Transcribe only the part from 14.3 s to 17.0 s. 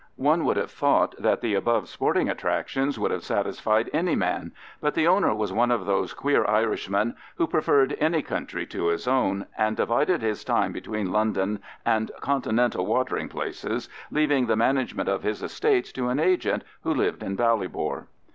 the management of his estates to an agent, who